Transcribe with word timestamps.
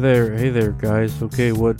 there, 0.00 0.36
hey 0.36 0.50
there, 0.50 0.72
guys. 0.72 1.22
Okay, 1.22 1.52
what 1.52 1.78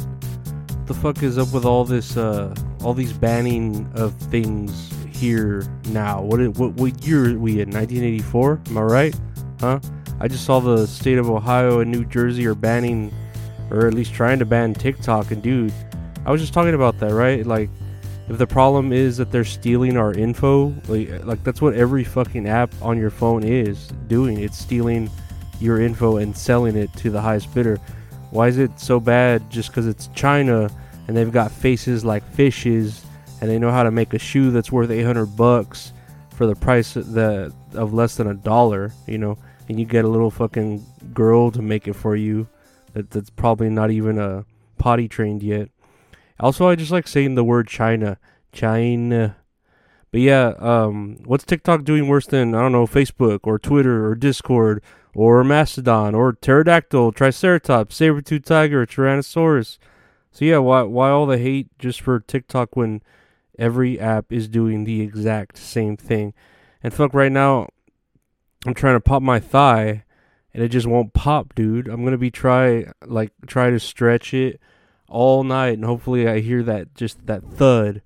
the 0.86 0.94
fuck 0.94 1.22
is 1.22 1.38
up 1.38 1.52
with 1.52 1.64
all 1.64 1.84
this, 1.84 2.16
uh, 2.16 2.54
all 2.82 2.94
these 2.94 3.12
banning 3.12 3.90
of 3.94 4.14
things 4.14 4.90
here 5.14 5.66
now? 5.88 6.22
What, 6.22 6.40
what, 6.56 6.72
what 6.74 7.06
year 7.06 7.34
are 7.34 7.38
we 7.38 7.60
in? 7.60 7.70
1984? 7.70 8.60
Am 8.68 8.78
I 8.78 8.82
right? 8.82 9.20
Huh? 9.60 9.80
I 10.18 10.28
just 10.28 10.44
saw 10.44 10.60
the 10.60 10.86
state 10.86 11.18
of 11.18 11.28
Ohio 11.28 11.80
and 11.80 11.90
New 11.90 12.04
Jersey 12.04 12.46
are 12.46 12.54
banning, 12.54 13.12
or 13.70 13.86
at 13.86 13.94
least 13.94 14.14
trying 14.14 14.38
to 14.38 14.46
ban 14.46 14.72
TikTok. 14.72 15.30
And 15.30 15.42
dude, 15.42 15.72
I 16.24 16.30
was 16.30 16.40
just 16.40 16.54
talking 16.54 16.74
about 16.74 16.98
that, 17.00 17.12
right? 17.12 17.44
Like, 17.44 17.68
if 18.28 18.38
the 18.38 18.46
problem 18.46 18.92
is 18.92 19.18
that 19.18 19.30
they're 19.30 19.44
stealing 19.44 19.96
our 19.96 20.12
info, 20.12 20.74
like, 20.88 21.24
like 21.24 21.44
that's 21.44 21.60
what 21.60 21.74
every 21.74 22.02
fucking 22.02 22.48
app 22.48 22.72
on 22.80 22.98
your 22.98 23.10
phone 23.10 23.44
is 23.44 23.88
doing. 24.08 24.40
It's 24.40 24.58
stealing 24.58 25.10
your 25.60 25.80
info 25.80 26.16
and 26.16 26.36
selling 26.36 26.76
it 26.76 26.92
to 26.94 27.10
the 27.10 27.20
highest 27.20 27.54
bidder. 27.54 27.78
Why 28.30 28.48
is 28.48 28.58
it 28.58 28.78
so 28.78 29.00
bad 29.00 29.48
just 29.50 29.70
because 29.70 29.86
it's 29.86 30.08
China 30.08 30.70
and 31.08 31.16
they've 31.16 31.32
got 31.32 31.52
faces 31.52 32.04
like 32.04 32.28
fishes 32.32 33.04
and 33.40 33.50
they 33.50 33.58
know 33.58 33.70
how 33.70 33.82
to 33.82 33.90
make 33.90 34.14
a 34.14 34.18
shoe 34.18 34.50
that's 34.50 34.72
worth 34.72 34.90
800 34.90 35.26
bucks 35.36 35.92
for 36.30 36.46
the 36.46 36.54
price 36.54 36.94
that 36.94 37.52
of 37.74 37.94
less 37.94 38.16
than 38.16 38.26
a 38.28 38.34
dollar, 38.34 38.92
you 39.06 39.18
know, 39.18 39.38
and 39.68 39.78
you 39.78 39.86
get 39.86 40.04
a 40.04 40.08
little 40.08 40.30
fucking 40.30 40.84
girl 41.14 41.50
to 41.50 41.62
make 41.62 41.88
it 41.88 41.94
for 41.94 42.16
you 42.16 42.48
that, 42.96 43.10
that's 43.10 43.30
probably 43.30 43.68
not 43.68 43.90
even 43.90 44.18
a 44.18 44.44
potty 44.78 45.08
trained 45.08 45.42
yet. 45.42 45.68
Also, 46.40 46.66
I 46.68 46.74
just 46.74 46.90
like 46.90 47.06
saying 47.06 47.34
the 47.34 47.44
word 47.44 47.68
China, 47.68 48.18
China. 48.52 49.36
But 50.10 50.20
yeah, 50.20 50.54
um, 50.58 51.18
what's 51.24 51.44
TikTok 51.44 51.84
doing 51.84 52.08
worse 52.08 52.26
than 52.26 52.54
I 52.54 52.60
don't 52.60 52.72
know 52.72 52.86
Facebook 52.86 53.40
or 53.44 53.58
Twitter 53.58 54.06
or 54.06 54.14
Discord 54.14 54.82
or 55.16 55.42
Mastodon 55.42 56.14
or 56.14 56.34
Pterodactyl, 56.34 57.10
Triceratops, 57.12 57.96
saber-tooth 57.96 58.44
tiger, 58.44 58.84
Tyrannosaurus? 58.84 59.78
So 60.30 60.44
yeah, 60.44 60.58
why 60.58 60.82
why 60.82 61.08
all 61.08 61.24
the 61.24 61.38
hate 61.38 61.68
just 61.78 62.02
for 62.02 62.20
TikTok 62.20 62.76
when 62.76 63.00
every 63.58 63.98
app 63.98 64.30
is 64.30 64.46
doing 64.46 64.84
the 64.84 65.00
exact 65.00 65.56
same 65.56 65.96
thing? 65.96 66.34
And 66.82 66.92
fuck, 66.92 67.14
right 67.14 67.32
now 67.32 67.68
I'm 68.66 68.74
trying 68.74 68.96
to 68.96 69.00
pop 69.00 69.22
my 69.22 69.40
thigh 69.40 70.04
and 70.52 70.62
it 70.62 70.68
just 70.68 70.86
won't 70.86 71.14
pop, 71.14 71.54
dude. 71.54 71.88
I'm 71.88 72.04
gonna 72.04 72.18
be 72.18 72.30
try 72.30 72.92
like 73.06 73.32
try 73.46 73.70
to 73.70 73.80
stretch 73.80 74.34
it 74.34 74.60
all 75.08 75.44
night 75.44 75.78
and 75.78 75.84
hopefully 75.86 76.28
I 76.28 76.40
hear 76.40 76.62
that 76.64 76.94
just 76.94 77.26
that 77.26 77.42
thud, 77.42 78.02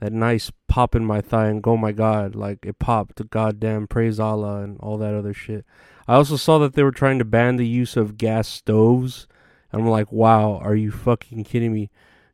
that 0.00 0.14
nice 0.14 0.50
pop 0.66 0.94
in 0.94 1.04
my 1.04 1.20
thigh 1.20 1.48
and 1.48 1.62
go, 1.62 1.72
oh 1.72 1.76
my 1.76 1.92
god, 1.92 2.34
like 2.34 2.64
it 2.64 2.78
popped, 2.78 3.28
goddamn 3.28 3.86
praise 3.86 4.18
Allah 4.18 4.62
and 4.62 4.80
all 4.80 4.96
that 4.96 5.12
other 5.12 5.34
shit. 5.34 5.66
I 6.06 6.14
also 6.14 6.36
saw 6.36 6.58
that 6.58 6.74
they 6.74 6.82
were 6.82 6.92
trying 6.92 7.18
to 7.18 7.24
ban 7.24 7.56
the 7.56 7.66
use 7.66 7.96
of 7.96 8.18
gas 8.18 8.48
stoves. 8.48 9.26
And 9.72 9.82
I'm 9.82 9.88
like, 9.88 10.12
wow, 10.12 10.58
are 10.62 10.76
you 10.76 10.90
fucking 10.90 11.44
kidding 11.44 11.72
me? 11.72 11.90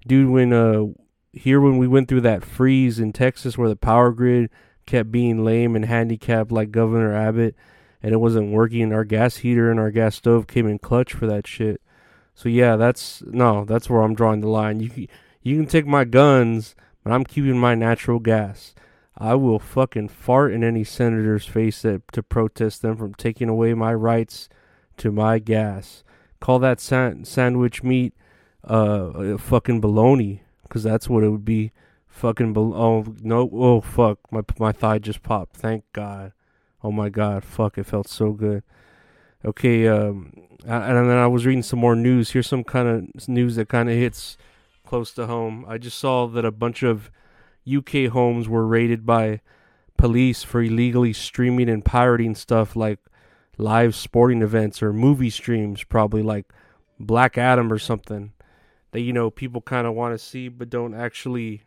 Dude, 0.07 0.29
when 0.31 0.53
uh 0.53 0.87
here 1.33 1.61
when 1.61 1.79
we 1.79 1.87
went 1.87 2.09
through 2.09 2.23
that 2.23 2.45
freeze 2.45 2.99
in 2.99 3.13
Texas 3.13 3.57
where 3.57 3.69
the 3.69 3.77
power 3.77 4.11
grid 4.11 4.51
kept 4.87 5.13
being 5.13 5.45
lame 5.45 5.77
and 5.77 5.85
handicapped 5.85 6.51
like 6.51 6.73
Governor 6.73 7.15
Abbott 7.15 7.55
and 8.03 8.13
it 8.13 8.19
wasn't 8.19 8.53
working, 8.53 8.93
our 8.93 9.05
gas 9.05 9.39
heater 9.39 9.71
and 9.71 9.79
our 9.79 9.91
gas 9.91 10.17
stove 10.17 10.47
came 10.47 10.67
in 10.67 10.79
clutch 10.79 11.13
for 11.13 11.27
that 11.27 11.47
shit. 11.47 11.81
So 12.35 12.49
yeah, 12.49 12.77
that's 12.77 13.23
no, 13.27 13.65
that's 13.65 13.89
where 13.89 14.03
I'm 14.03 14.15
drawing 14.15 14.41
the 14.41 14.49
line. 14.49 14.81
You 14.81 15.07
you 15.43 15.57
can 15.57 15.67
take 15.67 15.87
my 15.87 16.05
guns, 16.05 16.75
but 17.05 17.13
I'm 17.13 17.25
keeping 17.25 17.59
my 17.59 17.75
natural 17.75 18.19
gas. 18.19 18.75
I 19.21 19.35
will 19.35 19.59
fucking 19.59 20.09
fart 20.09 20.53
in 20.53 20.65
any 20.65 20.83
senator's 20.83 21.45
face 21.45 21.83
that, 21.83 22.11
to 22.13 22.23
protest 22.23 22.81
them 22.81 22.97
from 22.97 23.15
taking 23.15 23.51
away 23.51 23.75
my 23.75 23.93
rights 23.93 24.49
to 24.97 25.13
my 25.13 25.39
gas. 25.39 26.03
Call 26.41 26.59
that 26.61 26.81
san- 26.81 27.25
sandwich 27.25 27.83
meat 27.83 28.15
uh 28.65 29.39
fucking 29.39 29.81
baloney, 29.81 30.41
cause 30.69 30.83
that's 30.83 31.09
what 31.09 31.23
it 31.25 31.31
would 31.31 31.45
be. 31.45 31.73
Fucking 32.09 32.53
bal- 32.53 32.75
oh 32.75 33.15
no 33.23 33.49
oh 33.53 33.81
fuck 33.81 34.19
my 34.31 34.43
my 34.59 34.73
thigh 34.73 34.99
just 34.99 35.23
popped. 35.23 35.57
Thank 35.57 35.85
God. 35.93 36.33
Oh 36.83 36.91
my 36.91 37.11
God, 37.11 37.45
fuck! 37.45 37.77
It 37.77 37.85
felt 37.85 38.09
so 38.09 38.33
good. 38.33 38.63
Okay, 39.45 39.87
um, 39.87 40.33
and 40.67 40.97
then 40.97 41.17
I 41.17 41.27
was 41.27 41.47
reading 41.47 41.63
some 41.63 41.79
more 41.79 41.97
news. 41.97 42.31
Here's 42.31 42.47
some 42.47 42.65
kind 42.65 42.89
of 42.89 43.29
news 43.29 43.57
that 43.57 43.69
kind 43.69 43.89
of 43.89 43.97
hits 43.97 44.37
close 44.85 45.13
to 45.13 45.27
home. 45.27 45.65
I 45.69 45.79
just 45.79 45.99
saw 45.99 46.27
that 46.27 46.45
a 46.45 46.51
bunch 46.51 46.83
of 46.83 47.11
UK 47.69 48.13
homes 48.13 48.49
were 48.49 48.67
raided 48.67 49.05
by 49.07 49.41
police 49.97 50.43
for 50.43 50.63
illegally 50.63 51.13
streaming 51.13 51.69
and 51.69 51.85
pirating 51.85 52.35
stuff 52.35 52.75
like 52.75 52.99
live 53.59 53.95
sporting 53.95 54.43
events 54.43 54.83
or 54.83 54.93
movie 54.93 55.31
streams, 55.31 55.85
probably 55.85 56.23
like 56.23 56.47
Black 56.99 57.37
Adam 57.37 57.73
or 57.73 57.79
something 57.79 58.33
that 58.93 59.01
you 59.01 59.13
know 59.13 59.31
people 59.31 59.61
kind 59.61 59.87
of 59.87 59.95
want 59.95 60.19
to 60.19 60.25
see 60.25 60.49
but 60.49 60.71
don't 60.71 60.95
actually 60.95 61.63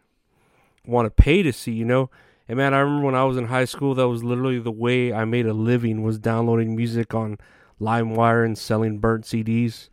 want 0.85 1.05
to 1.05 1.23
pay 1.23 1.43
to 1.43 1.53
see, 1.53 1.71
you 1.71 1.85
know. 1.85 2.09
And 2.47 2.57
man, 2.57 2.73
I 2.73 2.79
remember 2.79 3.05
when 3.05 3.15
I 3.15 3.23
was 3.23 3.37
in 3.37 3.45
high 3.45 3.65
school, 3.65 3.95
that 3.95 4.09
was 4.09 4.23
literally 4.23 4.59
the 4.59 4.71
way 4.71 5.13
I 5.13 5.25
made 5.25 5.45
a 5.45 5.53
living 5.53 6.03
was 6.03 6.19
downloading 6.19 6.75
music 6.75 7.13
on 7.13 7.37
LimeWire 7.79 8.45
and 8.45 8.57
selling 8.57 8.99
burnt 8.99 9.25
CDs. 9.25 9.89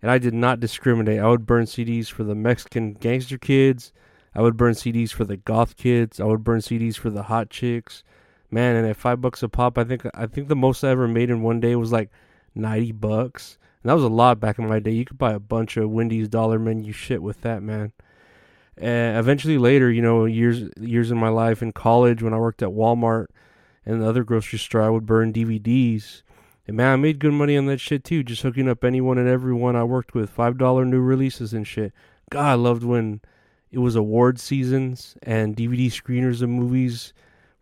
And 0.00 0.10
I 0.10 0.18
did 0.18 0.34
not 0.34 0.60
discriminate. 0.60 1.18
I 1.18 1.26
would 1.26 1.46
burn 1.46 1.64
CDs 1.64 2.08
for 2.08 2.22
the 2.22 2.36
Mexican 2.36 2.94
gangster 2.94 3.36
kids. 3.36 3.92
I 4.34 4.42
would 4.42 4.56
burn 4.56 4.74
CDs 4.74 5.10
for 5.10 5.24
the 5.24 5.36
goth 5.36 5.76
kids. 5.76 6.20
I 6.20 6.24
would 6.24 6.44
burn 6.44 6.60
CDs 6.60 6.96
for 6.96 7.10
the 7.10 7.24
hot 7.24 7.50
chicks. 7.50 8.02
Man, 8.50 8.76
and 8.76 8.86
at 8.86 8.96
five 8.96 9.20
bucks 9.20 9.42
a 9.42 9.48
pop, 9.48 9.76
I 9.76 9.84
think 9.84 10.06
I 10.14 10.26
think 10.26 10.48
the 10.48 10.56
most 10.56 10.82
I 10.82 10.90
ever 10.90 11.06
made 11.06 11.30
in 11.30 11.42
one 11.42 11.60
day 11.60 11.76
was 11.76 11.92
like 11.92 12.10
ninety 12.54 12.92
bucks. 12.92 13.58
And 13.82 13.90
that 13.90 13.94
was 13.94 14.04
a 14.04 14.08
lot 14.08 14.40
back 14.40 14.58
in 14.58 14.66
my 14.66 14.78
day. 14.80 14.92
You 14.92 15.04
could 15.04 15.18
buy 15.18 15.32
a 15.32 15.38
bunch 15.38 15.76
of 15.76 15.90
Wendy's 15.90 16.28
dollar 16.28 16.58
menu 16.58 16.92
shit 16.92 17.22
with 17.22 17.42
that, 17.42 17.62
man. 17.62 17.92
And 18.76 19.18
eventually 19.18 19.58
later, 19.58 19.90
you 19.90 20.02
know, 20.02 20.24
years 20.24 20.70
years 20.80 21.10
in 21.10 21.18
my 21.18 21.28
life 21.28 21.62
in 21.62 21.72
college 21.72 22.22
when 22.22 22.32
I 22.32 22.38
worked 22.38 22.62
at 22.62 22.70
Walmart 22.70 23.26
and 23.84 24.00
the 24.00 24.08
other 24.08 24.24
grocery 24.24 24.58
store, 24.58 24.82
I 24.82 24.90
would 24.90 25.06
burn 25.06 25.32
DVDs. 25.32 26.22
And 26.66 26.76
man, 26.76 26.92
I 26.92 26.96
made 26.96 27.18
good 27.18 27.32
money 27.32 27.56
on 27.56 27.66
that 27.66 27.80
shit 27.80 28.04
too, 28.04 28.22
just 28.22 28.42
hooking 28.42 28.68
up 28.68 28.84
anyone 28.84 29.18
and 29.18 29.28
everyone 29.28 29.74
I 29.74 29.84
worked 29.84 30.14
with. 30.14 30.30
Five 30.30 30.58
dollar 30.58 30.84
new 30.84 31.00
releases 31.00 31.52
and 31.52 31.66
shit. 31.66 31.92
God, 32.30 32.46
I 32.46 32.54
loved 32.54 32.84
when 32.84 33.20
it 33.70 33.78
was 33.78 33.96
award 33.96 34.38
seasons 34.38 35.16
and 35.22 35.56
DVD 35.56 35.86
screeners 35.86 36.42
of 36.42 36.48
movies 36.48 37.12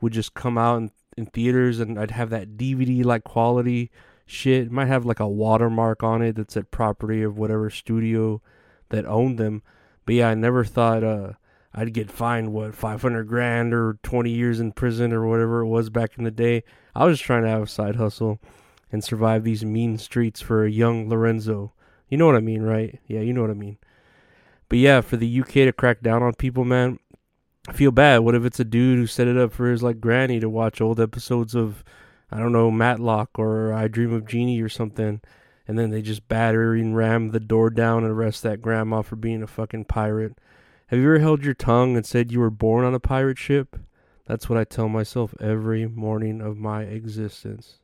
would 0.01 0.13
just 0.13 0.35
come 0.35 0.57
out 0.57 0.79
in, 0.79 0.91
in 1.17 1.27
theaters 1.27 1.81
and 1.81 1.99
I'd 1.99 2.13
have 2.13 2.31
that 2.31 2.57
DVD 2.57 3.05
like 3.05 3.25
quality 3.25 3.91
shit. 4.27 4.67
It 4.67 4.73
might 4.73 4.89
have 4.89 5.07
like 5.07 5.21
a 5.21 5.29
watermark 5.29 6.03
on 6.03 6.23
it 6.23 6.37
that 6.37 6.51
said 6.51 6.71
property 6.71 7.23
of 7.23 7.39
whatever 7.39 7.71
studio 7.71 8.41
that 8.91 9.07
owned 9.07 9.39
them. 9.39 9.63
But 10.05 10.17
yeah, 10.17 10.29
I 10.29 10.35
never 10.35 10.65
thought 10.65 11.03
uh, 11.03 11.33
I'd 11.75 11.93
get 11.93 12.11
fined 12.11 12.53
what 12.53 12.75
500 12.75 13.25
grand 13.25 13.75
or 13.75 13.99
20 14.03 14.31
years 14.31 14.61
in 14.61 14.73
prison 14.73 15.13
or 15.13 15.27
whatever 15.27 15.61
it 15.61 15.69
was 15.69 15.91
back 15.91 16.13
in 16.17 16.25
the 16.25 16.31
day. 16.31 16.63
I 16.95 17.05
was 17.05 17.19
just 17.19 17.27
trying 17.27 17.43
to 17.43 17.49
have 17.49 17.63
a 17.63 17.67
side 17.67 17.97
hustle 17.97 18.41
and 18.93 19.03
survive 19.03 19.45
these 19.45 19.65
mean 19.65 19.99
streets 19.99 20.41
for 20.41 20.65
a 20.65 20.71
young 20.71 21.09
Lorenzo. 21.09 21.73
You 22.09 22.19
know 22.19 22.27
what 22.27 22.37
I 22.37 22.41
mean, 22.41 22.63
right? 22.63 23.01
Yeah, 23.07 23.21
you 23.21 23.33
know 23.33 23.41
what 23.41 23.51
I 23.51 23.55
mean. 23.55 23.79
But 24.69 24.79
yeah, 24.79 25.01
for 25.01 25.17
the 25.17 25.41
UK 25.41 25.53
to 25.53 25.73
crack 25.73 26.01
down 26.01 26.23
on 26.23 26.35
people, 26.35 26.65
man, 26.65 26.99
I 27.69 27.73
feel 27.73 27.91
bad. 27.91 28.19
What 28.19 28.35
if 28.35 28.45
it's 28.45 28.61
a 28.61 28.65
dude 28.65 28.99
who 28.99 29.07
set 29.07 29.29
it 29.29 29.37
up 29.37 29.53
for 29.53 29.71
his 29.71 29.83
like 29.83 30.01
granny 30.01 30.41
to 30.41 30.49
watch 30.49 30.81
old 30.81 31.01
episodes 31.01 31.55
of 31.55 31.85
I 32.31 32.39
don't 32.39 32.53
know, 32.53 32.71
Matlock 32.71 33.39
or 33.39 33.73
I 33.73 33.87
Dream 33.89 34.13
of 34.13 34.27
Jeannie 34.27 34.61
or 34.61 34.69
something, 34.69 35.21
and 35.69 35.79
then 35.79 35.91
they 35.91 36.03
just 36.03 36.27
batter 36.29 36.75
and 36.75 36.97
ram 36.97 37.31
the 37.31 37.41
door 37.41 37.71
down 37.71 38.03
and 38.03 38.13
arrest 38.13 38.43
that 38.43 38.63
grandma 38.63 39.03
for 39.03 39.17
being 39.17 39.43
a 39.43 39.47
fucking 39.47 39.85
pirate. 39.85 40.37
Have 40.89 40.99
you 40.99 41.07
ever 41.07 41.19
held 41.19 41.45
your 41.45 41.55
tongue 41.55 41.97
and 41.97 42.05
said 42.05 42.33
you 42.33 42.41
were 42.41 42.51
born 42.51 42.85
on 42.85 42.95
a 42.95 43.01
pirate 43.01 43.39
ship? 43.39 43.77
That's 44.27 44.49
what 44.49 44.59
I 44.59 44.65
tell 44.65 44.89
myself 44.89 45.35
every 45.41 45.87
morning 45.87 46.41
of 46.41 46.57
my 46.57 46.83
existence. 46.83 47.79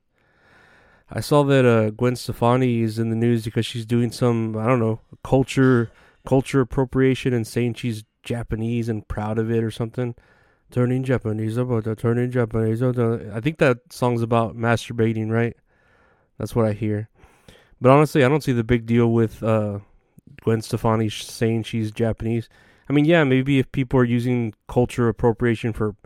I 1.10 1.20
saw 1.20 1.44
that 1.44 1.64
uh, 1.64 1.90
Gwen 1.90 2.16
Stefani 2.16 2.80
is 2.80 2.98
in 2.98 3.10
the 3.10 3.16
news 3.16 3.44
because 3.44 3.66
she's 3.66 3.86
doing 3.86 4.10
some 4.10 4.56
I 4.56 4.66
don't 4.66 4.80
know 4.80 5.00
culture 5.22 5.90
culture 6.26 6.60
appropriation 6.60 7.32
and 7.32 7.46
saying 7.46 7.74
she's 7.74 8.04
Japanese 8.22 8.88
and 8.88 9.06
proud 9.08 9.38
of 9.38 9.50
it 9.50 9.64
or 9.64 9.70
something. 9.70 10.14
Turning 10.70 11.04
Japanese 11.04 11.56
about 11.56 11.84
the 11.84 11.94
turning 11.94 12.30
Japanese. 12.30 12.82
I 12.82 13.40
think 13.40 13.58
that 13.58 13.78
song's 13.90 14.22
about 14.22 14.56
masturbating, 14.56 15.30
right? 15.30 15.54
That's 16.38 16.56
what 16.56 16.66
I 16.66 16.72
hear. 16.72 17.08
But 17.80 17.90
honestly, 17.90 18.24
I 18.24 18.28
don't 18.28 18.42
see 18.42 18.52
the 18.52 18.64
big 18.64 18.86
deal 18.86 19.12
with 19.12 19.42
uh, 19.42 19.80
Gwen 20.42 20.62
Stefani 20.62 21.10
saying 21.10 21.64
she's 21.64 21.90
Japanese. 21.92 22.48
I 22.88 22.92
mean, 22.92 23.04
yeah, 23.04 23.24
maybe 23.24 23.58
if 23.58 23.70
people 23.72 24.00
are 24.00 24.04
using 24.04 24.54
culture 24.66 25.08
appropriation 25.08 25.72
for 25.72 25.96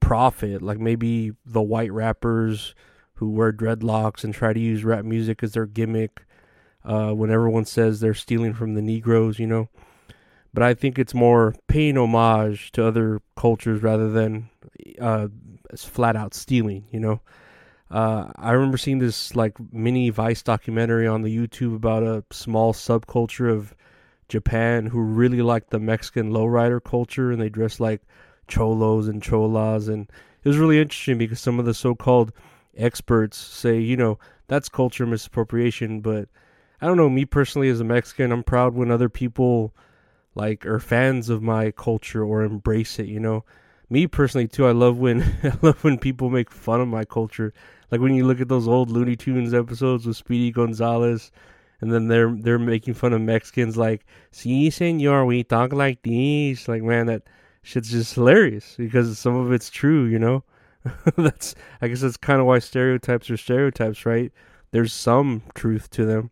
profit, 0.00 0.60
like 0.60 0.78
maybe 0.78 1.32
the 1.46 1.62
white 1.62 1.92
rappers 1.92 2.74
who 3.14 3.30
wear 3.30 3.52
dreadlocks 3.52 4.24
and 4.24 4.34
try 4.34 4.52
to 4.52 4.60
use 4.60 4.84
rap 4.84 5.04
music 5.04 5.42
as 5.42 5.52
their 5.52 5.66
gimmick 5.66 6.23
uh, 6.84 7.12
when 7.12 7.30
everyone 7.30 7.64
says 7.64 8.00
they're 8.00 8.14
stealing 8.14 8.54
from 8.54 8.74
the 8.74 8.82
Negroes, 8.82 9.38
you 9.38 9.46
know. 9.46 9.68
But 10.52 10.62
I 10.62 10.74
think 10.74 10.98
it's 10.98 11.14
more 11.14 11.54
paying 11.66 11.96
homage 11.98 12.70
to 12.72 12.86
other 12.86 13.20
cultures 13.36 13.82
rather 13.82 14.10
than 14.10 14.50
uh, 15.00 15.28
flat 15.76 16.16
out 16.16 16.34
stealing, 16.34 16.84
you 16.90 17.00
know. 17.00 17.20
Uh, 17.90 18.32
I 18.36 18.52
remember 18.52 18.78
seeing 18.78 18.98
this 18.98 19.34
like 19.36 19.56
mini 19.72 20.10
Vice 20.10 20.42
documentary 20.42 21.06
on 21.06 21.22
the 21.22 21.36
YouTube 21.36 21.74
about 21.76 22.02
a 22.02 22.24
small 22.30 22.72
subculture 22.72 23.50
of 23.50 23.74
Japan 24.28 24.86
who 24.86 25.00
really 25.00 25.42
liked 25.42 25.70
the 25.70 25.78
Mexican 25.78 26.32
lowrider 26.32 26.82
culture 26.82 27.30
and 27.30 27.40
they 27.40 27.48
dressed 27.48 27.80
like 27.80 28.02
cholos 28.48 29.06
and 29.06 29.22
cholas 29.22 29.88
and 29.88 30.10
it 30.42 30.48
was 30.48 30.58
really 30.58 30.80
interesting 30.80 31.18
because 31.18 31.40
some 31.40 31.58
of 31.58 31.64
the 31.64 31.74
so-called 31.74 32.32
experts 32.76 33.38
say, 33.38 33.78
you 33.78 33.96
know, 33.96 34.18
that's 34.46 34.68
culture 34.68 35.06
misappropriation, 35.06 36.00
but 36.00 36.28
I 36.80 36.86
don't 36.86 36.96
know, 36.96 37.08
me 37.08 37.24
personally 37.24 37.68
as 37.68 37.80
a 37.80 37.84
Mexican, 37.84 38.32
I'm 38.32 38.42
proud 38.42 38.74
when 38.74 38.90
other 38.90 39.08
people 39.08 39.74
like 40.34 40.66
are 40.66 40.80
fans 40.80 41.28
of 41.28 41.42
my 41.42 41.70
culture 41.70 42.24
or 42.24 42.42
embrace 42.42 42.98
it, 42.98 43.06
you 43.06 43.20
know. 43.20 43.44
Me 43.90 44.06
personally 44.06 44.48
too, 44.48 44.66
I 44.66 44.72
love 44.72 44.98
when 44.98 45.22
I 45.44 45.52
love 45.62 45.84
when 45.84 45.98
people 45.98 46.30
make 46.30 46.50
fun 46.50 46.80
of 46.80 46.88
my 46.88 47.04
culture. 47.04 47.52
Like 47.90 48.00
when 48.00 48.14
you 48.14 48.26
look 48.26 48.40
at 48.40 48.48
those 48.48 48.66
old 48.68 48.90
Looney 48.90 49.16
Tunes 49.16 49.54
episodes 49.54 50.06
with 50.06 50.16
Speedy 50.16 50.50
Gonzales 50.50 51.30
and 51.80 51.92
then 51.92 52.08
they're 52.08 52.30
they're 52.30 52.58
making 52.58 52.94
fun 52.94 53.12
of 53.12 53.20
Mexicans 53.20 53.76
like, 53.76 54.06
"See, 54.30 54.70
senor, 54.70 55.26
we 55.26 55.44
talk 55.44 55.72
like 55.72 56.02
this." 56.02 56.66
Like, 56.66 56.82
man, 56.82 57.06
that 57.06 57.24
shit's 57.62 57.90
just 57.90 58.14
hilarious 58.14 58.74
because 58.78 59.18
some 59.18 59.36
of 59.36 59.52
it's 59.52 59.70
true, 59.70 60.04
you 60.06 60.18
know. 60.18 60.44
that's 61.16 61.54
I 61.82 61.88
guess 61.88 62.00
that's 62.00 62.16
kind 62.16 62.40
of 62.40 62.46
why 62.46 62.58
stereotypes 62.58 63.30
are 63.30 63.36
stereotypes, 63.36 64.06
right? 64.06 64.32
There's 64.70 64.92
some 64.92 65.42
truth 65.54 65.90
to 65.90 66.04
them. 66.06 66.30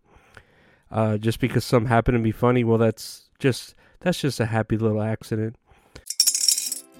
Uh, 0.92 1.16
just 1.16 1.40
because 1.40 1.64
some 1.64 1.86
happen 1.86 2.14
to 2.14 2.20
be 2.20 2.32
funny, 2.32 2.62
well, 2.62 2.78
that's 2.78 3.30
just 3.38 3.74
that's 4.00 4.20
just 4.20 4.38
a 4.40 4.46
happy 4.46 4.76
little 4.76 5.00
accident. 5.00 5.56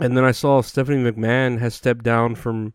and 0.00 0.16
then 0.16 0.24
I 0.24 0.32
saw 0.32 0.60
Stephanie 0.60 1.10
McMahon 1.10 1.58
has 1.58 1.74
stepped 1.74 2.04
down 2.04 2.34
from 2.34 2.72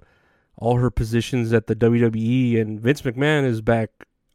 all 0.57 0.77
her 0.77 0.91
positions 0.91 1.53
at 1.53 1.67
the 1.67 1.75
WWE, 1.75 2.59
and 2.59 2.79
Vince 2.79 3.01
McMahon 3.01 3.45
is 3.45 3.61
back 3.61 3.89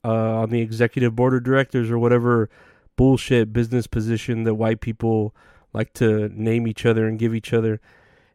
uh, 0.05 0.41
on 0.41 0.51
the 0.51 0.61
executive 0.61 1.17
board 1.17 1.35
of 1.35 1.43
directors 1.45 1.91
or 1.91 1.99
whatever 1.99 2.49
bullshit 2.97 3.53
business 3.53 3.87
position 3.87 4.45
that 4.45 4.55
white 4.55 4.81
people 4.81 5.35
like 5.73 5.93
to 5.95 6.29
name 6.31 6.67
each 6.67 6.85
other 6.87 7.07
and 7.07 7.19
give 7.19 7.35
each 7.35 7.53
other. 7.53 7.81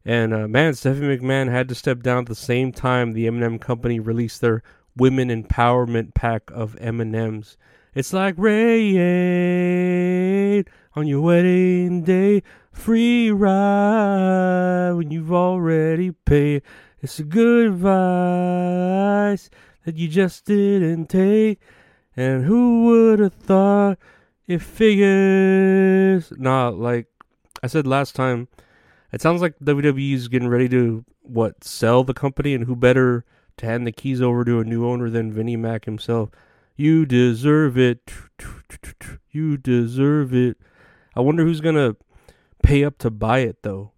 And 0.05 0.33
uh, 0.33 0.47
man, 0.47 0.73
Stephanie 0.73 1.17
McMahon 1.17 1.49
had 1.51 1.67
to 1.69 1.75
step 1.75 2.01
down 2.01 2.19
at 2.19 2.27
the 2.27 2.35
same 2.35 2.71
time 2.71 3.11
the 3.11 3.27
M&M 3.27 3.59
company 3.59 3.99
released 3.99 4.41
their 4.41 4.61
women 4.95 5.29
empowerment 5.29 6.13
pack 6.13 6.51
of 6.51 6.77
M&Ms. 6.79 7.57
It's 7.95 8.13
like 8.13 8.35
rain 8.37 8.95
on 10.95 11.07
your 11.07 11.21
wedding 11.21 12.03
day 12.03 12.43
free 12.73 13.31
ride 13.31 14.91
when 14.93 15.11
you've 15.11 15.31
already 15.31 16.11
paid. 16.11 16.63
It's 17.01 17.19
a 17.19 17.23
good 17.23 17.67
advice 17.67 19.49
that 19.85 19.97
you 19.97 20.07
just 20.07 20.45
didn't 20.45 21.07
take. 21.07 21.59
And 22.15 22.45
who 22.45 22.85
would 22.85 23.19
have 23.19 23.33
thought 23.33 23.97
it 24.47 24.61
figures? 24.61 26.31
Nah, 26.37 26.69
like 26.69 27.07
I 27.61 27.67
said 27.67 27.87
last 27.87 28.15
time, 28.15 28.47
it 29.11 29.21
sounds 29.21 29.41
like 29.41 29.59
WWE 29.59 30.13
is 30.13 30.27
getting 30.27 30.47
ready 30.47 30.67
to 30.69 31.05
what 31.21 31.63
sell 31.63 32.03
the 32.03 32.13
company, 32.13 32.53
and 32.53 32.65
who 32.65 32.75
better 32.75 33.23
to 33.57 33.65
hand 33.65 33.87
the 33.87 33.91
keys 33.91 34.21
over 34.21 34.43
to 34.43 34.59
a 34.59 34.65
new 34.65 34.85
owner 34.85 35.09
than 35.09 35.31
Vinnie 35.31 35.55
Mac 35.55 35.85
himself? 35.85 36.29
You 36.75 37.05
deserve 37.05 37.77
it. 37.77 38.11
You 39.29 39.57
deserve 39.57 40.33
it. 40.33 40.57
I 41.15 41.21
wonder 41.21 41.43
who's 41.43 41.61
gonna 41.61 41.95
pay 42.63 42.83
up 42.83 42.97
to 42.99 43.11
buy 43.11 43.39
it 43.39 43.61
though? 43.61 43.91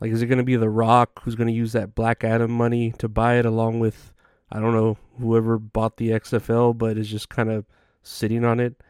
Like, 0.00 0.10
is 0.10 0.22
it 0.22 0.26
going 0.26 0.38
to 0.38 0.44
be 0.44 0.56
The 0.56 0.68
Rock 0.68 1.22
who's 1.22 1.34
going 1.34 1.48
to 1.48 1.54
use 1.54 1.72
that 1.72 1.94
Black 1.94 2.24
Adam 2.24 2.50
money 2.50 2.92
to 2.98 3.08
buy 3.08 3.38
it 3.38 3.46
along 3.46 3.80
with, 3.80 4.12
I 4.50 4.58
don't 4.58 4.74
know, 4.74 4.98
whoever 5.20 5.58
bought 5.58 5.96
the 5.96 6.10
XFL 6.10 6.76
but 6.76 6.98
is 6.98 7.08
just 7.08 7.28
kind 7.28 7.50
of 7.50 7.64
sitting 8.02 8.44
on 8.44 8.60
it? 8.60 8.80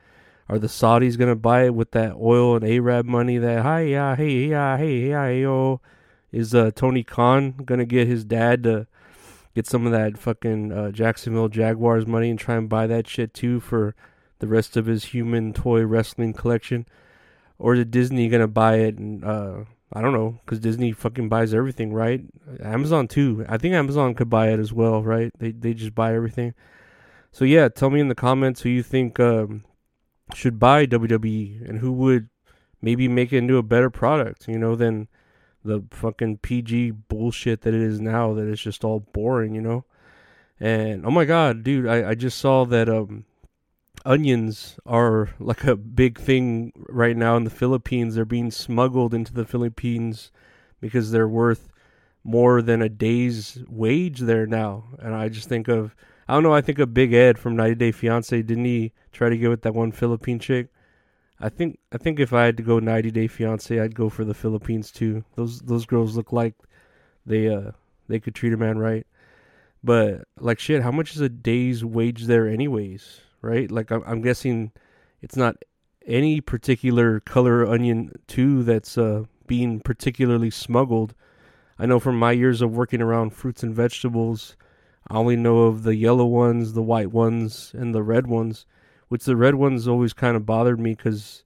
Are 0.48 0.58
the 0.58 0.69
Saudis 0.69 1.19
going 1.19 1.30
to 1.30 1.36
buy 1.36 1.64
it 1.64 1.74
with 1.74 1.92
that 1.92 2.14
oil 2.14 2.56
and 2.56 2.64
Arab 2.64 3.06
money 3.06 3.38
that, 3.38 3.62
hi, 3.62 3.82
yeah, 3.82 4.16
hey, 4.16 4.46
yeah, 4.46 4.76
hey, 4.76 5.08
yeah, 5.08 5.28
yo? 5.28 5.80
Is 6.30 6.54
uh, 6.54 6.70
Tony 6.74 7.02
Khan 7.02 7.52
going 7.64 7.78
to 7.78 7.84
get 7.84 8.06
his 8.06 8.24
dad 8.24 8.62
to 8.64 8.86
get 9.54 9.66
some 9.66 9.84
of 9.84 9.92
that 9.92 10.16
fucking 10.16 10.72
uh, 10.72 10.90
Jacksonville 10.92 11.48
Jaguars 11.48 12.06
money 12.06 12.30
and 12.30 12.38
try 12.38 12.56
and 12.56 12.69
buy 12.70 12.86
that 12.86 13.06
shit 13.06 13.34
too 13.34 13.60
for 13.60 13.94
the 14.38 14.46
rest 14.46 14.78
of 14.78 14.86
his 14.86 15.04
human 15.06 15.52
toy 15.52 15.84
wrestling 15.84 16.32
collection? 16.32 16.86
Or 17.62 17.74
is 17.74 17.84
Disney 17.86 18.28
gonna 18.28 18.48
buy 18.48 18.76
it? 18.78 18.98
And 18.98 19.24
uh, 19.24 19.64
I 19.92 20.02
don't 20.02 20.12
know, 20.12 20.40
because 20.44 20.58
Disney 20.58 20.90
fucking 20.92 21.28
buys 21.28 21.54
everything, 21.54 21.92
right? 21.92 22.22
Amazon 22.60 23.06
too. 23.06 23.46
I 23.48 23.56
think 23.56 23.74
Amazon 23.74 24.14
could 24.14 24.28
buy 24.28 24.48
it 24.48 24.58
as 24.58 24.72
well, 24.72 25.02
right? 25.02 25.30
They 25.38 25.52
they 25.52 25.72
just 25.72 25.94
buy 25.94 26.14
everything. 26.14 26.54
So 27.30 27.44
yeah, 27.44 27.68
tell 27.68 27.88
me 27.88 28.00
in 28.00 28.08
the 28.08 28.14
comments 28.16 28.62
who 28.62 28.68
you 28.68 28.82
think 28.82 29.20
um, 29.20 29.64
should 30.34 30.58
buy 30.58 30.86
WWE 30.86 31.66
and 31.68 31.78
who 31.78 31.92
would 31.92 32.28
maybe 32.82 33.06
make 33.06 33.32
it 33.32 33.38
into 33.38 33.58
a 33.58 33.62
better 33.62 33.90
product, 33.90 34.48
you 34.48 34.58
know, 34.58 34.74
than 34.74 35.08
the 35.64 35.84
fucking 35.92 36.38
PG 36.38 36.90
bullshit 36.90 37.60
that 37.62 37.74
it 37.74 37.80
is 37.80 38.00
now. 38.00 38.34
That 38.34 38.48
it's 38.48 38.60
just 38.60 38.82
all 38.82 39.00
boring, 39.12 39.54
you 39.54 39.62
know. 39.62 39.84
And 40.58 41.06
oh 41.06 41.10
my 41.12 41.24
god, 41.24 41.62
dude, 41.62 41.86
I, 41.86 42.10
I 42.10 42.14
just 42.16 42.38
saw 42.38 42.64
that 42.66 42.88
um 42.88 43.24
onions 44.04 44.78
are 44.87 45.31
like 45.38 45.64
a 45.64 45.76
big 45.76 46.19
thing 46.19 46.72
right 46.88 47.16
now 47.16 47.37
in 47.37 47.44
the 47.44 47.50
Philippines. 47.50 48.15
They're 48.15 48.24
being 48.24 48.50
smuggled 48.50 49.15
into 49.15 49.32
the 49.32 49.44
Philippines 49.44 50.31
because 50.81 51.10
they're 51.10 51.29
worth 51.29 51.69
more 52.24 52.62
than 52.62 52.82
a 52.82 52.88
day's 52.88 53.62
wage 53.69 54.20
there 54.20 54.46
now. 54.46 54.84
And 54.98 55.15
I 55.15 55.29
just 55.29 55.48
think 55.48 55.69
of 55.69 55.94
I 56.29 56.34
don't 56.34 56.44
know, 56.44 56.55
I 56.55 56.60
think 56.60 56.79
of 56.79 56.94
Big 56.94 57.12
Ed 57.12 57.38
from 57.38 57.56
90 57.56 57.74
Day 57.74 57.93
Fiance. 57.93 58.43
Didn't 58.43 58.65
he 58.65 58.93
try 59.12 59.29
to 59.29 59.36
get 59.36 59.50
with 59.50 59.62
that 59.62 59.74
one 59.74 59.93
Philippine 59.93 60.38
chick? 60.38 60.69
I 61.41 61.48
think 61.48 61.79
I 61.93 61.98
think 61.98 62.20
if 62.20 62.32
I 62.32 62.44
had 62.44 62.56
to 62.58 62.62
go 62.62 62.79
90 62.79 63.10
Day 63.10 63.26
Fiance, 63.26 63.79
I'd 63.79 63.94
go 63.94 64.08
for 64.08 64.24
the 64.24 64.34
Philippines 64.34 64.91
too. 64.91 65.24
Those 65.34 65.60
those 65.60 65.86
girls 65.86 66.17
look 66.17 66.32
like 66.32 66.55
they 67.26 67.48
uh 67.48 67.72
they 68.08 68.20
could 68.20 68.34
treat 68.34 68.53
a 68.53 68.56
man 68.56 68.79
right. 68.79 69.06
But 69.82 70.29
like 70.38 70.60
shit, 70.60 70.82
how 70.82 70.93
much 70.93 71.15
is 71.15 71.20
a 71.20 71.29
day's 71.29 71.84
wage 71.84 72.26
there 72.26 72.48
anyways? 72.48 73.20
Right? 73.43 73.70
Like 73.70 73.91
I'm, 73.91 74.03
I'm 74.06 74.22
guessing 74.22 74.72
it's 75.20 75.37
not 75.37 75.56
any 76.06 76.41
particular 76.41 77.20
color 77.20 77.67
onion 77.67 78.13
too 78.27 78.63
that's 78.63 78.96
uh, 78.96 79.25
being 79.46 79.81
particularly 79.81 80.51
smuggled. 80.51 81.15
I 81.79 81.87
know 81.87 82.01
from 82.01 82.19
my 82.19 82.32
years 82.32 82.63
of 82.63 82.72
working 82.72 83.03
around 83.03 83.31
fruits 83.31 83.63
and 83.63 83.75
vegetables, 83.75 84.56
I 85.08 85.17
only 85.17 85.37
know 85.37 85.63
of 85.63 85.82
the 85.82 85.96
yellow 85.96 86.27
ones, 86.27 86.72
the 86.72 86.82
white 86.82 87.13
ones, 87.13 87.72
and 87.75 87.94
the 87.94 88.03
red 88.03 88.27
ones. 88.27 88.67
Which 89.08 89.25
the 89.25 89.37
red 89.37 89.56
ones 89.56 89.87
always 89.87 90.15
kind 90.15 90.37
of 90.37 90.46
bothered 90.46 90.81
me 90.81 90.94
because 90.94 91.44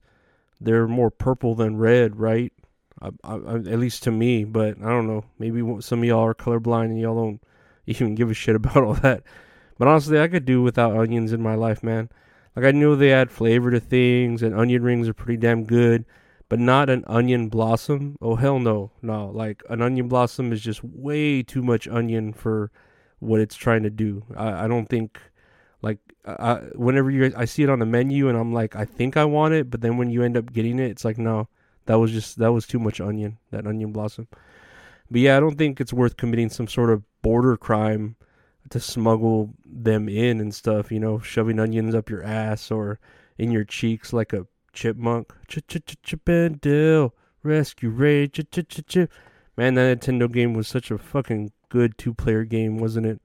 they're 0.61 0.87
more 0.87 1.11
purple 1.11 1.53
than 1.53 1.77
red, 1.77 2.17
right? 2.17 2.53
I, 3.01 3.09
I, 3.23 3.35
at 3.35 3.79
least 3.79 4.03
to 4.03 4.11
me, 4.11 4.45
but 4.45 4.77
I 4.77 4.89
don't 4.89 5.07
know. 5.07 5.25
Maybe 5.37 5.61
some 5.81 5.99
of 5.99 6.05
y'all 6.05 6.25
are 6.25 6.33
colorblind 6.33 6.85
and 6.85 6.99
y'all 6.99 7.21
don't 7.21 7.41
even 7.85 8.15
give 8.15 8.31
a 8.31 8.33
shit 8.33 8.55
about 8.55 8.77
all 8.77 8.93
that. 8.95 9.23
But 9.77 9.87
honestly, 9.87 10.19
I 10.19 10.27
could 10.27 10.45
do 10.45 10.61
without 10.61 10.97
onions 10.97 11.33
in 11.33 11.41
my 11.41 11.55
life, 11.55 11.83
man. 11.83 12.09
Like 12.55 12.65
I 12.65 12.71
know 12.71 12.95
they 12.95 13.13
add 13.13 13.31
flavor 13.31 13.69
to 13.71 13.79
things, 13.79 14.41
and 14.41 14.55
onion 14.55 14.83
rings 14.83 15.07
are 15.07 15.13
pretty 15.13 15.37
damn 15.37 15.65
good, 15.65 16.05
but 16.49 16.59
not 16.59 16.89
an 16.89 17.03
onion 17.05 17.49
blossom. 17.49 18.17
Oh 18.21 18.35
hell 18.35 18.59
no, 18.59 18.91
no. 19.01 19.27
Like 19.27 19.63
an 19.69 19.81
onion 19.81 20.07
blossom 20.07 20.51
is 20.51 20.61
just 20.61 20.83
way 20.83 21.43
too 21.43 21.61
much 21.61 21.87
onion 21.87 22.33
for 22.33 22.71
what 23.19 23.39
it's 23.39 23.55
trying 23.55 23.83
to 23.83 23.89
do. 23.89 24.23
I, 24.35 24.65
I 24.65 24.67
don't 24.67 24.87
think 24.87 25.19
like 25.81 25.99
I, 26.25 26.55
whenever 26.75 27.11
you 27.11 27.31
I 27.37 27.45
see 27.45 27.63
it 27.63 27.69
on 27.69 27.79
the 27.79 27.85
menu 27.85 28.27
and 28.27 28.37
I'm 28.37 28.53
like 28.53 28.75
I 28.75 28.85
think 28.85 29.17
I 29.17 29.25
want 29.25 29.53
it, 29.53 29.69
but 29.69 29.81
then 29.81 29.97
when 29.97 30.09
you 30.09 30.23
end 30.23 30.37
up 30.37 30.51
getting 30.51 30.79
it, 30.79 30.89
it's 30.89 31.05
like 31.05 31.19
no, 31.19 31.47
that 31.85 31.95
was 31.95 32.11
just 32.11 32.39
that 32.39 32.53
was 32.53 32.65
too 32.65 32.79
much 32.79 32.99
onion. 32.99 33.37
That 33.51 33.67
onion 33.67 33.91
blossom. 33.91 34.27
But 35.11 35.21
yeah, 35.21 35.37
I 35.37 35.39
don't 35.39 35.57
think 35.57 35.79
it's 35.79 35.93
worth 35.93 36.17
committing 36.17 36.49
some 36.49 36.67
sort 36.67 36.89
of 36.89 37.03
border 37.21 37.55
crime 37.55 38.15
to 38.69 38.79
smuggle 38.79 39.53
them 39.65 40.09
in 40.09 40.39
and 40.39 40.53
stuff, 40.53 40.91
you 40.91 40.99
know, 40.99 41.19
shoving 41.19 41.59
onions 41.59 41.95
up 41.95 42.09
your 42.09 42.23
ass 42.23 42.71
or 42.71 42.99
in 43.37 43.51
your 43.51 43.63
cheeks 43.63 44.13
like 44.13 44.33
a 44.33 44.47
chipmunk. 44.73 45.33
Chip 45.47 46.29
and 46.29 46.59
Dale, 46.61 47.13
Rescue 47.43 47.89
Ray, 47.89 48.29
Man, 49.57 49.73
that 49.73 49.99
Nintendo 50.01 50.31
game 50.31 50.53
was 50.53 50.67
such 50.67 50.91
a 50.91 50.97
fucking 50.97 51.51
good 51.69 51.97
two 51.97 52.13
player 52.13 52.43
game, 52.43 52.77
wasn't 52.77 53.07
it? 53.07 53.21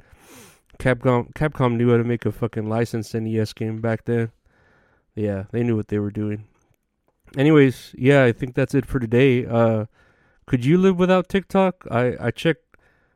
Capcom 0.78 1.32
Capcom 1.34 1.76
knew 1.76 1.90
how 1.90 1.98
to 1.98 2.04
make 2.04 2.24
a 2.24 2.32
fucking 2.32 2.68
licensed 2.68 3.14
NES 3.14 3.52
game 3.52 3.80
back 3.80 4.04
then. 4.06 4.32
Yeah, 5.14 5.44
they 5.52 5.62
knew 5.62 5.76
what 5.76 5.88
they 5.88 5.98
were 5.98 6.10
doing. 6.10 6.44
Anyways, 7.36 7.94
yeah, 7.96 8.24
I 8.24 8.32
think 8.32 8.54
that's 8.54 8.74
it 8.74 8.86
for 8.86 8.98
today. 8.98 9.46
Uh, 9.46 9.86
could 10.46 10.64
you 10.64 10.78
live 10.78 10.98
without 10.98 11.28
TikTok? 11.28 11.86
I 11.90 12.16
I 12.18 12.30
check 12.30 12.56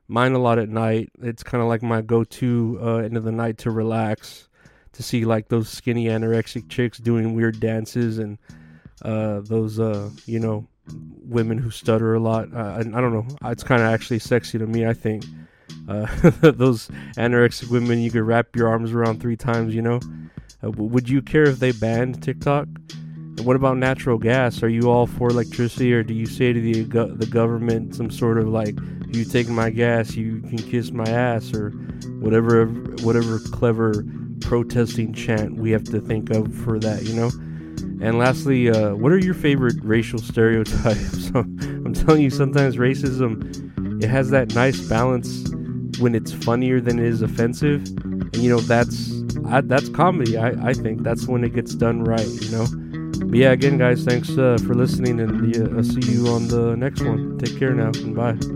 mine 0.08 0.32
a 0.32 0.38
lot 0.38 0.58
at 0.58 0.68
night. 0.68 1.10
It's 1.22 1.42
kind 1.42 1.62
of 1.62 1.68
like 1.68 1.82
my 1.82 2.00
go-to 2.00 2.78
uh, 2.82 2.96
end 2.96 3.16
of 3.16 3.24
the 3.24 3.32
night 3.32 3.58
to 3.58 3.70
relax, 3.70 4.48
to 4.92 5.02
see 5.02 5.24
like 5.24 5.48
those 5.48 5.68
skinny 5.68 6.06
anorexic 6.06 6.68
chicks 6.68 6.98
doing 6.98 7.34
weird 7.34 7.60
dances 7.60 8.18
and 8.18 8.38
uh, 9.02 9.40
those 9.40 9.78
uh, 9.78 10.10
you 10.26 10.40
know 10.40 10.66
women 11.24 11.58
who 11.58 11.70
stutter 11.70 12.14
a 12.14 12.20
lot. 12.20 12.52
Uh, 12.54 12.58
I, 12.58 12.78
I 12.78 12.82
don't 12.82 13.12
know. 13.12 13.26
It's 13.44 13.64
kind 13.64 13.82
of 13.82 13.88
actually 13.88 14.20
sexy 14.20 14.58
to 14.58 14.66
me. 14.66 14.86
I 14.86 14.94
think 14.94 15.24
uh, 15.88 16.06
those 16.40 16.88
anorexic 17.16 17.70
women 17.70 18.00
you 18.00 18.10
could 18.10 18.22
wrap 18.22 18.54
your 18.56 18.68
arms 18.68 18.92
around 18.92 19.20
three 19.20 19.36
times. 19.36 19.74
You 19.74 19.82
know, 19.82 20.00
uh, 20.62 20.70
would 20.70 21.08
you 21.08 21.22
care 21.22 21.44
if 21.44 21.58
they 21.58 21.72
banned 21.72 22.22
TikTok? 22.22 22.68
And 22.90 23.44
what 23.44 23.56
about 23.56 23.76
natural 23.76 24.18
gas? 24.18 24.62
Are 24.62 24.68
you 24.68 24.90
all 24.90 25.06
for 25.06 25.28
electricity, 25.28 25.92
or 25.92 26.02
do 26.02 26.14
you 26.14 26.26
say 26.26 26.52
to 26.52 26.60
the 26.60 26.84
go- 26.84 27.14
the 27.14 27.26
government 27.26 27.94
some 27.94 28.10
sort 28.10 28.38
of 28.38 28.48
like, 28.48 28.76
"You 29.08 29.24
take 29.24 29.48
my 29.48 29.70
gas, 29.70 30.14
you 30.14 30.40
can 30.40 30.58
kiss 30.58 30.90
my 30.92 31.08
ass," 31.08 31.54
or 31.54 31.70
whatever 32.20 32.66
whatever 33.02 33.38
clever 33.38 34.04
protesting 34.40 35.12
chant 35.12 35.56
we 35.56 35.70
have 35.70 35.84
to 35.84 36.00
think 36.00 36.30
of 36.30 36.54
for 36.54 36.78
that? 36.78 37.04
You 37.04 37.14
know. 37.14 37.30
And 37.98 38.18
lastly, 38.18 38.68
uh, 38.68 38.94
what 38.94 39.10
are 39.10 39.18
your 39.18 39.34
favorite 39.34 39.76
racial 39.82 40.18
stereotypes? 40.18 41.28
I'm 41.34 41.94
telling 41.94 42.22
you, 42.22 42.30
sometimes 42.30 42.76
racism 42.76 44.02
it 44.02 44.08
has 44.08 44.30
that 44.30 44.54
nice 44.54 44.80
balance 44.80 45.48
when 45.98 46.14
it's 46.14 46.32
funnier 46.32 46.80
than 46.80 46.98
it 46.98 47.06
is 47.06 47.22
offensive, 47.22 47.86
and 48.04 48.36
you 48.36 48.50
know 48.50 48.60
that's 48.60 49.12
I, 49.46 49.62
that's 49.62 49.88
comedy. 49.90 50.36
I, 50.36 50.48
I 50.68 50.74
think 50.74 51.02
that's 51.02 51.26
when 51.26 51.44
it 51.44 51.54
gets 51.54 51.74
done 51.74 52.04
right. 52.04 52.26
You 52.26 52.50
know. 52.50 52.66
But 53.26 53.38
yeah, 53.38 53.52
again, 53.52 53.78
guys, 53.78 54.04
thanks 54.04 54.36
uh, 54.36 54.58
for 54.66 54.74
listening, 54.74 55.20
and 55.20 55.54
yeah, 55.54 55.76
I'll 55.76 55.82
see 55.82 56.12
you 56.12 56.28
on 56.28 56.48
the 56.48 56.76
next 56.76 57.02
one. 57.02 57.38
Take 57.38 57.58
care 57.58 57.72
now, 57.72 57.90
and 57.94 58.14
bye. 58.14 58.55